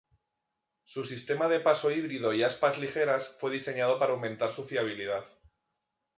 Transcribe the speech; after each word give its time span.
Su 0.83 1.05
sistema 1.05 1.47
de 1.47 1.59
paso 1.59 1.91
híbrido 1.91 2.33
y 2.33 2.41
aspas 2.41 2.79
ligeras 2.79 3.37
fue 3.39 3.51
diseñado 3.51 3.99
para 3.99 4.13
aumentar 4.13 4.51
su 4.51 4.63
fiabilidad. 4.65 5.23